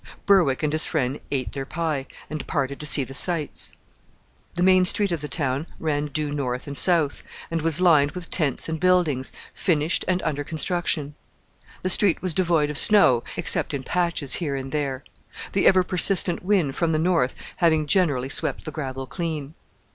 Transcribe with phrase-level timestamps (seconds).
[0.25, 3.75] Berwick and his friend ate their pie, and departed to see the sights.
[4.55, 8.31] The main street of the town ran due north and south, and was lined with
[8.31, 11.13] tents and buildings, finished and under construction.
[11.83, 15.03] The street was devoid of snow, except in patches here and there;
[15.53, 19.53] the ever persistent wind from the north having generally swept the gravel clean.